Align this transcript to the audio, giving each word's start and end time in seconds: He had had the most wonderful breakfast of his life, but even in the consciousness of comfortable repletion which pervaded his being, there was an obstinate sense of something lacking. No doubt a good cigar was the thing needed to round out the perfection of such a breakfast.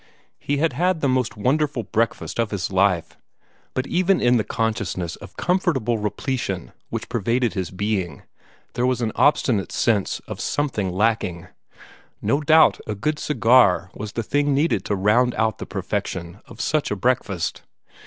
He 0.39 0.57
had 0.57 0.73
had 0.73 0.99
the 1.01 1.07
most 1.07 1.37
wonderful 1.37 1.83
breakfast 1.83 2.39
of 2.39 2.49
his 2.49 2.71
life, 2.71 3.17
but 3.75 3.85
even 3.85 4.19
in 4.19 4.37
the 4.37 4.43
consciousness 4.43 5.15
of 5.17 5.37
comfortable 5.37 5.99
repletion 5.99 6.71
which 6.89 7.07
pervaded 7.07 7.53
his 7.53 7.69
being, 7.69 8.23
there 8.73 8.87
was 8.87 9.01
an 9.01 9.11
obstinate 9.13 9.71
sense 9.71 10.19
of 10.27 10.41
something 10.41 10.89
lacking. 10.89 11.49
No 12.19 12.39
doubt 12.41 12.79
a 12.87 12.95
good 12.95 13.19
cigar 13.19 13.91
was 13.93 14.13
the 14.13 14.23
thing 14.23 14.55
needed 14.55 14.85
to 14.85 14.95
round 14.95 15.35
out 15.35 15.59
the 15.59 15.67
perfection 15.67 16.39
of 16.47 16.61
such 16.61 16.89
a 16.89 16.95
breakfast. 16.95 17.61